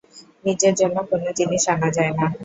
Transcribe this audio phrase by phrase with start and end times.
[0.45, 2.25] নিজের জন্য কোনো জিনিস আনা যায় না।